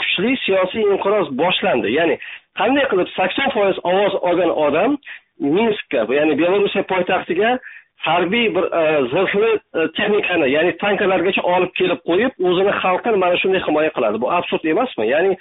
kuchli 0.00 0.36
siyosiy 0.44 0.84
inqiroz 0.94 1.26
boshlandi. 1.42 1.92
Ya'ni 1.98 2.16
qanday 2.58 2.86
qilib 2.90 3.08
sakson 3.18 3.48
foiz 3.56 3.76
ovoz 3.90 4.14
olgan 4.28 4.52
odam 4.66 4.96
minskka 5.56 6.06
ya'ni 6.18 6.38
belorussiya 6.40 6.84
poytaxtiga 6.92 7.58
harbiy 8.06 8.46
bir 8.54 8.64
e, 8.80 8.82
zirhli 9.12 9.50
e, 9.78 9.80
texnikani 9.96 10.50
ya'ni 10.56 10.72
tankalargacha 10.84 11.42
olib 11.54 11.72
kelib 11.78 12.00
qo'yib 12.08 12.32
o'zini 12.48 12.72
xalqini 12.82 13.22
mana 13.24 13.36
shunday 13.42 13.62
himoya 13.66 13.90
qiladi. 13.96 14.20
Bu 14.22 14.32
absurd 14.38 14.64
emasmi? 14.74 15.08
Ya'ni 15.14 15.36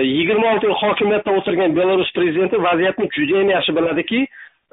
yigirma 0.00 0.54
olti 0.54 0.66
yil 0.66 0.74
hokimiyatda 0.74 1.30
o'tirgan 1.38 1.76
belarus 1.76 2.12
prezidenti 2.12 2.62
vaziyatni 2.62 3.08
judayam 3.16 3.50
yaxshi 3.50 3.76
biladiki 3.76 4.26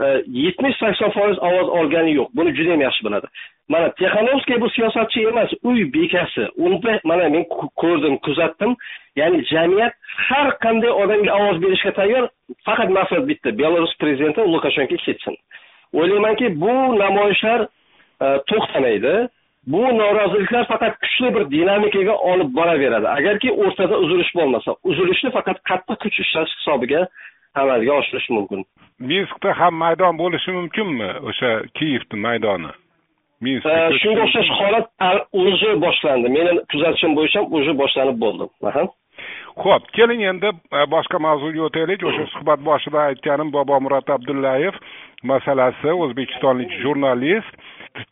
e, 0.03 0.05
yetmish 0.27 0.77
sakson 0.77 1.09
foiz 1.09 1.39
ovoz 1.39 1.69
olgani 1.69 2.13
yo'q. 2.13 2.29
Buni 2.35 2.55
judayam 2.57 2.81
yaxshi 2.81 3.05
biladi. 3.05 3.27
Mana 3.69 3.91
texanovskiy 3.91 4.61
bu 4.61 4.69
siyosatchi 4.69 5.27
emas 5.31 5.51
uy 5.63 5.93
bekasi. 5.93 6.47
Unda 6.57 6.99
mana 7.03 7.29
men 7.29 7.45
ko'rdim 7.81 8.17
kuzatdim. 8.17 8.75
Ya'ni 9.15 9.45
jamiyat 9.45 9.93
har 10.29 10.57
qanday 10.63 10.89
odamga 10.89 11.33
ovoz 11.39 11.61
berishga 11.63 11.91
tayyor 11.99 12.29
faqat 12.65 12.89
maqsad 12.89 13.27
bitta 13.27 13.57
belarus 13.57 13.93
prezidenti 13.97 14.41
lukashenko 14.53 14.97
ketsin. 15.05 15.35
O'ylaymanki 15.93 16.61
bu 16.61 16.73
namoyishlar 17.03 17.67
e, 18.21 18.27
to'xtamaydi. 18.49 19.15
Bu 19.67 19.81
noroziliklar 19.97 20.67
faqat 20.67 20.99
kuchli 20.99 21.35
bir 21.35 21.43
dinamikaga 21.51 22.15
olib 22.31 22.55
boraveradi. 22.55 23.07
Agarki 23.07 23.51
o'rtada 23.51 23.97
uzilish 23.97 24.35
bo'lmasa 24.35 24.75
uzilishni 24.83 25.31
faqat 25.37 25.57
qattiq 25.69 25.97
kuch 26.03 26.19
ishlatish 26.23 26.55
hisobiga 26.59 27.07
amalga 27.55 27.91
oshirish 27.99 28.29
mumkin. 28.29 28.65
Minskda 28.99 29.53
ham 29.59 29.75
maydon 29.83 30.17
bo'lishi 30.21 30.51
mumkinmi 30.59 31.09
o'sha 31.29 31.51
kiyevni 31.77 32.17
maydoni? 32.27 32.71
Shunga 34.01 34.21
o'xshash 34.25 34.51
holat 34.61 34.87
уже 35.43 35.69
boshlandi. 35.85 36.27
Meni 36.37 36.51
kuzatishim 36.71 37.15
bo'yicha 37.17 37.41
уже 37.57 37.71
boshlanib 37.81 38.17
bo'ldi 38.23 38.45
ho'p 39.55 39.91
keling 39.95 40.23
endi 40.31 40.49
e, 40.51 40.85
boshqa 40.93 41.19
mavzuga 41.19 41.67
o'taylik. 41.67 42.03
O'sha 42.03 42.27
suhbat 42.35 42.63
boshida 42.69 43.05
aytganim 43.11 43.51
bobomurod 43.55 44.09
abdullayev 44.15 44.77
masalasi 45.23 45.93
o'zbekistonlik 46.05 46.71
jurnalist. 46.83 47.53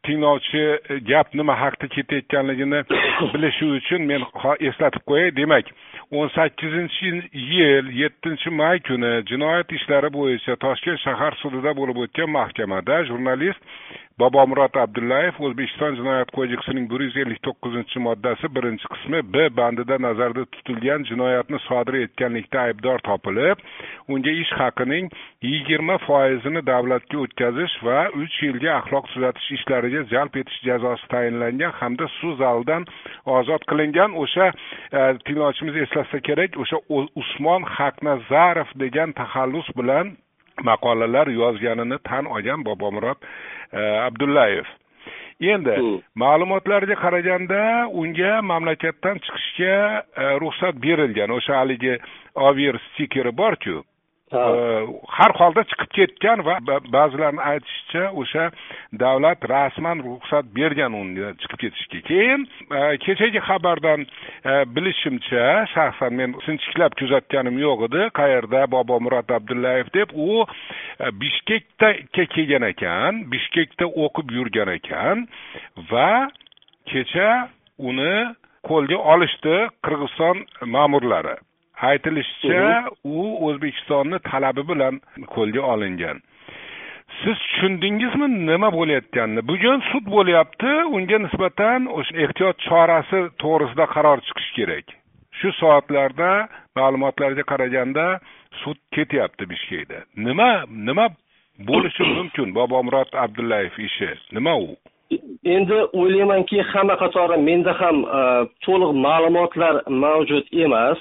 Tinglovchi 0.04 0.60
e, 0.60 1.00
gap 1.12 1.34
nima 1.34 1.56
haqida 1.62 1.88
ketayotganligini 1.96 2.84
bilishi 3.34 3.72
uchun 3.78 4.10
men 4.12 4.26
eslatib 4.72 5.06
qo'yay. 5.10 5.32
Demak 5.40 5.72
o'n 6.12 6.30
sakkizinchi 6.36 7.10
yil 7.54 7.90
yettinchi 8.02 8.50
may 8.50 8.80
kuni 8.88 9.12
jinoyat 9.30 9.72
ishlari 9.78 10.10
bo'yicha 10.18 10.56
toshkent 10.64 11.02
shahar 11.06 11.38
sudida 11.42 11.76
bo'lib 11.80 12.00
o'tgan 12.06 12.32
mahkamada 12.34 13.04
jurnalist 13.10 13.62
bobomurod 14.20 14.76
abdullayev 14.84 15.38
o'zbekiston 15.48 15.96
jinoyat 16.00 16.32
kodeksining 16.38 16.90
bir 16.92 17.04
yuz 17.06 17.18
ellik 17.22 17.40
to'qqizinchi 17.48 18.02
moddasi 18.08 18.50
birinchi 18.56 18.92
qismi 18.94 19.22
b 19.34 19.46
bandida 19.60 19.98
nazarda 20.08 20.44
tutilgan 20.56 21.06
jinoyatni 21.10 21.60
sodir 21.68 22.00
etganlikda 22.06 22.62
aybdor 22.68 23.00
topilib 23.10 23.64
unga 24.14 24.34
ish 24.44 24.54
haqining 24.62 25.10
yigirma 25.52 25.98
foizini 26.08 26.66
davlatga 26.72 27.18
o'tkazish 27.24 27.76
va 27.88 28.00
uch 28.22 28.38
yilga 28.46 28.72
axloq 28.80 29.10
tuzatish 29.14 29.50
ishlariga 29.58 30.06
jalb 30.14 30.40
etish 30.44 30.62
jazosi 30.70 31.12
tayinlangan 31.16 31.76
hamda 31.82 32.08
sud 32.20 32.38
zalidan 32.44 32.88
ozod 33.40 33.64
qilingan. 33.72 34.12
O'sha 34.24 34.48
e, 34.52 35.02
tinglovchimiz 35.26 35.76
eslasa 35.86 36.20
kerak 36.28 36.58
o'sha 36.64 36.78
usmon 37.22 37.62
haqnazarov 37.78 38.70
degan 38.84 39.16
taxallus 39.22 39.70
bilan 39.80 40.18
maqolalar 40.64 41.28
yozganini 41.28 41.98
tan 42.10 42.26
olgan 42.26 42.66
bobomurod 42.66 43.20
e, 43.74 43.80
abdullayev. 43.80 44.68
Endi 45.40 45.76
ma'lumotlarga 46.16 46.96
qaraganda 47.04 47.62
unga 48.02 48.42
mamlakatdan 48.42 49.22
chiqishga 49.26 49.78
e, 50.24 50.26
ruxsat 50.44 50.82
berilgan. 50.84 51.32
O'sha 51.38 51.62
haligi 51.62 51.96
aviar 52.36 52.80
stikeri 52.90 53.32
borku 53.38 53.84
Э, 54.32 54.86
har 55.10 55.32
holda 55.34 55.64
chiqib 55.66 55.90
ketgan 55.98 56.44
va 56.46 56.60
ba'zilarni 56.94 57.42
aytishicha 57.52 58.12
o'sha 58.22 58.44
davlat 59.02 59.42
rasman 59.52 60.04
ruxsat 60.06 60.52
bergan 60.58 60.94
unga 60.94 61.32
chiqib 61.42 61.60
ketishga 61.64 62.02
keyin 62.10 62.46
e, 62.70 62.82
kechagi 63.06 63.42
xabardan 63.48 64.06
e, 64.06 64.54
bilishimcha 64.76 65.48
shaxsan 65.74 66.14
men 66.20 66.38
sinchiklab 66.46 66.94
kuzatganim 67.02 67.58
yo'q 67.66 67.88
edi. 67.90 68.04
Qayerda? 68.20 68.62
Bobomurod 68.76 69.34
abdullayev 69.40 69.90
deb 69.98 70.14
u 70.14 70.46
e, 70.46 71.10
bishkekdaga 71.22 72.30
kelgan 72.36 72.70
ekan 72.70 73.26
bishkekda 73.34 73.90
o'qib 74.06 74.38
yurgan 74.38 74.76
ekan 74.78 75.26
va 75.90 76.30
kecha 76.94 77.30
uni 77.90 78.16
qo'lga 78.70 79.06
olishdi 79.14 79.58
qirg'iziston 79.86 80.46
ma'murlari. 80.78 81.40
Aytilishicha 81.88 82.90
u 83.04 83.20
o'zbekistonni 83.48 84.20
talabi 84.32 84.64
bilan 84.72 85.00
qo'lga 85.36 85.62
olingan. 85.74 86.18
Siz 87.22 87.38
tushundingizmi 87.46 88.28
nima 88.50 88.70
bo'layotganini? 88.78 89.42
Bugun 89.52 89.82
sud 89.92 90.06
bo'lyapti 90.16 90.74
unga 90.98 91.18
nisbatan 91.26 91.88
o'sha 91.98 92.16
ehtiyot 92.26 92.58
chorasi 92.68 93.20
to'g'risida 93.44 93.86
qaror 93.96 94.20
chiqishi 94.28 94.54
kerak. 94.58 94.86
Shu 95.40 95.52
soatlarda 95.62 96.30
ma'lumotlarga 96.78 97.44
qaraganda 97.52 98.06
sud 98.62 98.80
ketyapti 98.96 99.50
bishkekda. 99.52 100.00
Nima 100.28 100.50
nima 100.88 101.06
bo'lishi 101.72 102.04
mumkin? 102.16 102.54
Bobomurod 102.58 103.12
abdullayev 103.26 103.76
ishi 103.88 104.10
nima 104.38 104.56
u? 104.68 104.70
Endi 105.56 105.78
o'ylaymanki 106.00 106.62
hamma 106.72 106.96
qatori 107.04 107.38
menda 107.50 107.74
ham 107.82 107.98
e, 108.20 108.22
to'liq 108.66 108.92
ma'lumotlar 109.06 109.76
mavjud 110.04 110.46
emas 110.66 111.00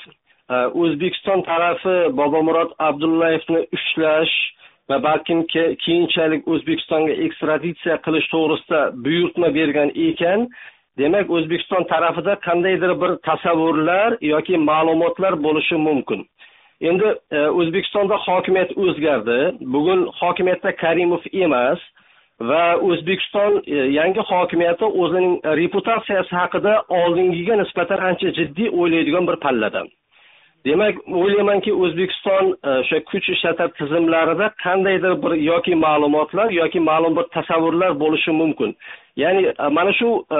o'zbekiston 0.83 1.43
tarafi 1.43 1.97
bobomurod 2.21 2.71
abdullayevni 2.79 3.67
ushlash 3.77 4.37
va 4.91 5.03
balkim 5.03 5.45
keyinchalik 5.85 6.49
o'zbekistonga 6.53 7.15
ekstraditsiya 7.27 7.97
qilish 8.07 8.29
to'g'risida 8.33 8.81
buyurtma 9.05 9.55
bergan 9.59 9.91
ekan. 10.09 10.49
Demak 10.99 11.31
o'zbekiston 11.37 11.85
tarafida 11.93 12.35
qandaydir 12.47 12.93
bir 13.03 13.13
tasavvurlar 13.29 14.17
yoki 14.33 14.57
ma'lumotlar 14.71 15.35
bo'lishi 15.47 15.77
mumkin. 15.89 16.27
Endi 16.81 17.09
e, 17.37 17.39
o'zbekistonda 17.61 18.17
hokimiyat 18.27 18.71
o'zgardi. 18.85 19.39
Bugun 19.75 20.01
hokimiyatda 20.21 20.77
karimov 20.83 21.23
emas 21.45 21.81
va 22.51 22.65
o'zbekiston 22.89 23.63
e, 23.67 23.77
yangi 23.99 24.23
hokimiyati 24.31 24.85
o'zining 25.03 25.35
reputatsiyasi 25.61 26.37
haqida 26.41 26.75
oldingiga 27.01 27.55
nisbatan 27.63 28.05
ancha 28.09 28.29
jiddiy 28.39 28.69
o'ylaydigan 28.81 29.27
bir 29.31 29.37
pallada. 29.47 29.83
Demak 30.67 30.97
o'ylaymanki 31.21 31.73
o'zbekiston 31.73 32.45
e, 32.65 32.71
o'sha 32.83 32.99
kuch 33.11 33.29
ishlatar 33.35 33.69
tizimlarida 33.79 34.47
qandaydir 34.65 35.15
bir 35.23 35.33
yoki 35.51 35.75
ma'lumotlar 35.75 36.51
yoki 36.61 36.81
ma'lum 36.81 37.17
bir 37.19 37.27
tasavvurlar 37.37 38.01
bo'lishi 38.01 38.33
mumkin. 38.41 38.77
Ya'ni 39.17 39.47
e, 39.47 39.69
mana 39.79 39.93
shu 39.93 40.09
e, 40.37 40.39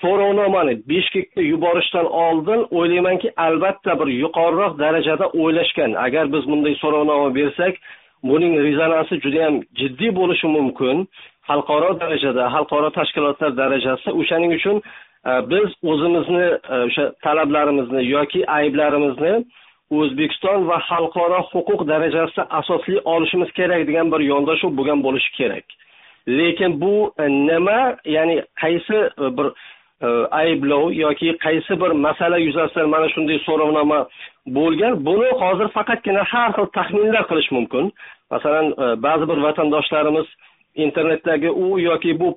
so'rovnomani 0.00 0.74
beshkekka 0.90 1.40
yuborishdan 1.52 2.06
oldin 2.24 2.60
o'ylaymanki 2.78 3.28
albatta 3.46 3.92
bir 4.00 4.08
yuqoriroq 4.22 4.78
darajada 4.78 5.26
o'ylashgan. 5.40 5.92
Agar 6.06 6.32
biz 6.32 6.42
bunday 6.50 6.74
so'rovnoma 6.82 7.34
bersak 7.34 7.74
buning 8.30 8.52
rezonansi 8.66 9.14
judayam 9.24 9.54
jiddiy 9.80 10.10
bo'lishi 10.20 10.46
mumkin. 10.56 10.96
Xalqaro 11.48 11.90
darajada 12.00 12.42
xalqaro 12.54 12.88
tashkilotlar 12.98 13.50
darajasida 13.62 14.12
o'shaning 14.20 14.52
uchun 14.58 14.76
Э, 15.26 15.50
biz 15.50 15.68
o'zimizni 15.90 16.46
э, 16.46 16.84
o'sha 16.86 17.04
talablarimizni 17.24 18.02
yoki 18.16 18.40
ayblarimizni 18.58 19.34
o'zbekiston 19.90 20.66
va 20.68 20.78
xalqaro 20.88 21.40
huquq 21.52 21.86
darajasida 21.88 22.46
asosli 22.60 23.00
olishimiz 23.14 23.50
kerak 23.58 23.86
degan 23.88 24.12
bir 24.12 24.20
yondashuv 24.32 24.76
bo'lgan 24.78 25.02
bo'lishi 25.06 25.30
kerak. 25.38 25.64
Lekin 26.28 26.80
bu 26.80 27.12
e, 27.18 27.28
nima 27.28 27.96
ya'ni 28.16 28.36
qaysi 28.62 28.98
e, 29.24 29.26
bir 29.38 29.46
e, 30.06 30.08
ayblov 30.42 30.92
yoki 30.92 31.36
qaysi 31.46 31.80
bir 31.82 31.90
masala 32.06 32.38
yuzasidan 32.38 32.88
mana 32.94 33.08
shunday 33.14 33.38
so'rovnoma 33.46 34.00
bo'lgan 34.58 35.04
buni 35.06 35.28
hozir 35.42 35.68
faqatgina 35.76 36.22
har 36.32 36.50
xil 36.56 36.66
taxminlar 36.78 37.24
qilish 37.30 37.50
mumkin. 37.56 37.92
Masalan 38.30 38.66
ba'zi 39.06 39.28
bir 39.30 39.38
vatandoshlarimiz 39.46 40.26
internetdagi 40.74 41.50
u 41.50 41.78
yoki 41.80 42.20
bu 42.20 42.34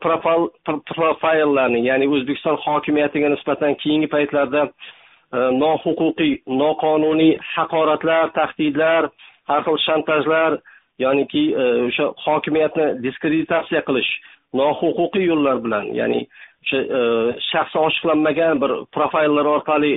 profayllarni 0.95 1.85
ya'ni 1.85 2.07
o'zbekiston 2.07 2.57
hokimiyatiga 2.65 3.29
nisbatan 3.29 3.75
keyingi 3.75 4.07
paytlarda 4.07 4.63
e, 4.67 5.37
nohuquqiy 5.61 6.33
noqonuniy 6.47 7.37
haqoratlar 7.55 8.33
tahdidlar 8.39 9.09
har 9.47 9.61
xil 9.65 9.77
shantajlar 9.87 10.59
ya'niki 10.99 11.43
e, 11.53 11.63
o'sha 11.87 12.11
hokimiyatni 12.25 12.87
diskreditatsiya 13.05 13.81
qilish 13.87 14.11
nohuquqiy 14.59 15.25
yo'llar 15.31 15.63
bilan 15.65 15.89
ya'ni 15.99 16.21
o'sha 16.63 16.79
e, 16.97 17.01
shaxsi 17.49 17.81
ochiqlanmagan 17.87 18.61
bir 18.63 18.71
profayllar 18.95 19.45
orqali 19.55 19.93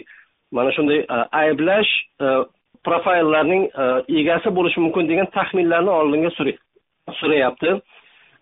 mana 0.56 0.72
shunday 0.76 1.04
e, 1.04 1.20
ayblash 1.42 1.92
profayllarning 2.88 3.64
egasi 4.22 4.52
bo'lishi 4.58 4.80
mumkin 4.84 5.08
degan 5.08 5.28
taxminlarni 5.36 5.90
oldinga 6.00 6.30
surayapti. 7.20 7.74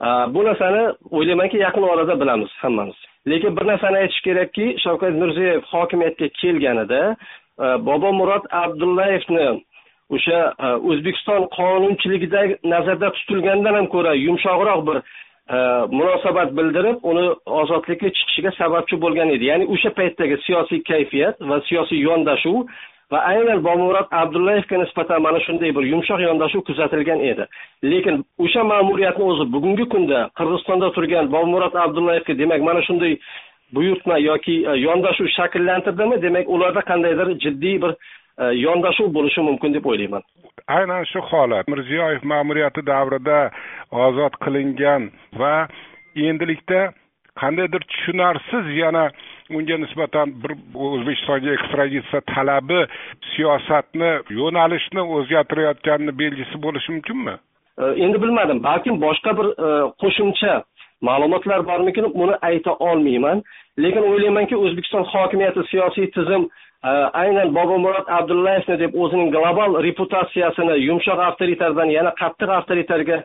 Э, 0.00 0.34
bu 0.34 0.44
narsani 0.44 0.82
o'ylaymanki 1.10 1.56
yaqin 1.56 1.82
orada 1.82 2.20
bilamiz 2.20 2.50
hammamiz. 2.62 2.96
Lekin 3.28 3.56
bir 3.56 3.66
narsani 3.66 3.96
aytish 3.96 4.20
kerakki 4.20 4.76
shavkat 4.84 5.12
mirziyoyev 5.12 5.62
hokimiyatga 5.72 6.28
kelganida 6.28 7.16
e, 7.58 7.62
bobo 7.62 7.86
bobomurod 7.86 8.44
abdullayevni 8.50 9.46
o'sha 10.10 10.38
e, 10.64 10.66
o'zbekiston 10.88 11.48
qonunchiligida 11.58 12.42
nazarda 12.64 13.12
tutilgandan 13.12 13.74
ham 13.74 13.86
ko'ra 13.94 14.12
yumshoqroq 14.14 14.80
bir 14.88 14.98
e, 15.54 15.58
munosabat 15.98 16.56
bildirib 16.58 16.98
uni 17.10 17.26
ozodlikka 17.60 18.08
chiqishiga 18.18 18.52
sababchi 18.60 19.00
bo'lgan 19.04 19.34
edi. 19.36 19.44
Ya'ni 19.50 19.66
o'sha 19.74 19.90
paytdagi 19.98 20.36
siyosiy 20.46 20.82
kayfiyat 20.90 21.36
va 21.50 21.60
siyosiy 21.68 22.00
yondashuv 22.08 22.58
va 23.12 23.18
aynan 23.32 23.62
bomurod 23.64 24.08
abdullayevga 24.20 24.78
nisbatan 24.82 25.22
mana 25.22 25.40
shunday 25.46 25.70
bir 25.76 25.84
yumshoq 25.92 26.20
yondashuv 26.28 26.62
kuzatilgan 26.68 27.20
edi. 27.30 27.44
Lekin 27.90 28.24
o'sha 28.44 28.64
ma'muriyatni 28.72 29.24
o'zi 29.30 29.44
bugungi 29.54 29.86
kunda 29.94 30.18
qirg'izistonda 30.38 30.92
turgan 30.96 31.32
bomurod 31.32 31.74
abdullayevga 31.84 32.38
demak 32.38 32.60
mana 32.68 32.82
shunday 32.88 33.16
buyurtma 33.76 34.18
yoki 34.18 34.56
e, 34.70 34.76
yondashuv 34.86 35.28
shakllantirdimi? 35.36 36.22
Demak 36.22 36.46
ularda 36.54 36.82
qandaydir 36.90 37.28
jiddiy 37.44 37.76
bir 37.82 37.92
e, 38.42 38.44
yondashuv 38.66 39.08
bo'lishi 39.16 39.40
mumkin 39.48 39.74
deb 39.74 39.84
o'ylayman. 39.90 40.22
Aynan 40.78 41.04
shu 41.12 41.20
holat. 41.30 41.68
Mirziyoyev 41.68 42.24
ma'muriyati 42.32 42.86
davrida 42.92 43.38
ozod 44.06 44.34
qilingan 44.44 45.10
va 45.40 45.54
endilikda 46.28 46.80
qandaydir 47.40 47.82
tushunarsiz 47.90 48.66
yana 48.82 49.04
unga 49.56 49.76
nisbatan 49.84 50.32
bir 50.42 50.52
o'zbekistonga 50.86 51.50
ekstraditsiya 51.56 52.20
talabi 52.34 52.80
siyosatni 53.34 54.10
yo'nalishni 54.40 55.02
o'zgartirayotganini 55.16 56.18
belgisi 56.18 56.62
bo'lishi 56.64 56.92
mumkinmi? 56.92 57.34
Endi 58.04 58.22
bilmadim. 58.22 58.62
Balkim 58.62 59.00
boshqa 59.00 59.36
bir 59.38 59.48
e, 59.66 59.68
qo'shimcha 60.02 60.62
ma'lumotlar 61.08 61.66
bormikin 61.66 62.14
buni 62.14 62.34
ayta 62.50 62.72
olmayman. 62.74 63.42
Lekin 63.78 64.02
o'ylaymanki 64.12 64.56
o'zbekiston 64.56 65.04
hokimiyati 65.12 65.62
siyosiy 65.70 66.10
tizim 66.16 66.48
e, 66.84 66.90
aynan 67.22 67.54
bobomurod 67.54 68.08
abdullayevni 68.18 68.78
deb 68.82 68.94
o'zining 69.02 69.30
global 69.36 69.82
reputatsiyasini 69.86 70.80
yumshoq 70.88 71.20
avtoritardan 71.28 71.94
yana 71.98 72.12
qattiq 72.22 72.50
avtoritarga 72.58 73.22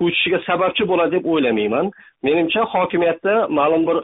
ko'chishiga 0.00 0.38
sababchi 0.48 0.84
bo'ladi 0.90 1.12
deb 1.16 1.24
o'ylamayman. 1.32 1.86
Menimcha 2.26 2.62
hokimiyatda 2.74 3.34
ma'lum 3.58 3.82
bir 3.88 3.96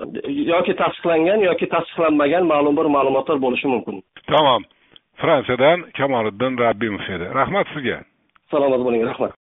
yoki 0.52 0.72
tasdiqlangan 0.82 1.40
yoki 1.48 1.66
tasdiqlanmagan 1.74 2.44
ma'lum 2.52 2.74
bir 2.78 2.86
ma'lumotlar 2.96 3.36
bo'lishi 3.44 3.66
mumkin. 3.74 3.96
Tamom 4.32 4.62
fransiyadan 5.22 5.78
kamoliddin 5.98 6.52
rabbimov 6.64 7.06
edi. 7.16 7.26
Rahmat 7.40 7.66
sizga. 7.74 7.98
Salomat 8.50 8.80
bo'ling 8.86 9.02
rahmat 9.10 9.30